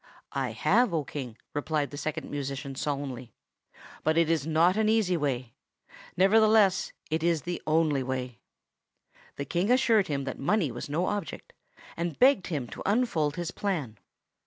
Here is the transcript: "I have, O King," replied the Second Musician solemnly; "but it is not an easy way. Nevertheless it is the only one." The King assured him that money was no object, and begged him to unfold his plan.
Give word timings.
"I 0.33 0.53
have, 0.53 0.95
O 0.95 1.03
King," 1.03 1.37
replied 1.53 1.91
the 1.91 1.95
Second 1.97 2.31
Musician 2.31 2.73
solemnly; 2.73 3.33
"but 4.03 4.17
it 4.17 4.31
is 4.31 4.47
not 4.47 4.75
an 4.75 4.89
easy 4.89 5.15
way. 5.15 5.53
Nevertheless 6.17 6.91
it 7.11 7.21
is 7.21 7.43
the 7.43 7.61
only 7.67 8.01
one." 8.01 8.37
The 9.35 9.45
King 9.45 9.69
assured 9.69 10.07
him 10.07 10.23
that 10.23 10.39
money 10.39 10.71
was 10.71 10.89
no 10.89 11.05
object, 11.05 11.53
and 11.95 12.17
begged 12.17 12.47
him 12.47 12.65
to 12.69 12.81
unfold 12.83 13.35
his 13.35 13.51
plan. 13.51 13.99